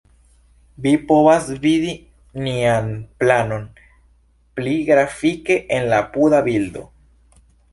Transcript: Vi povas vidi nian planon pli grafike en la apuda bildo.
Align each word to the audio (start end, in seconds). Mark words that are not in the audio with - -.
Vi 0.85 0.93
povas 1.11 1.49
vidi 1.65 1.91
nian 2.47 2.89
planon 3.21 3.67
pli 4.57 4.75
grafike 4.91 5.59
en 5.77 5.89
la 5.93 6.01
apuda 6.07 6.41
bildo. 6.49 6.87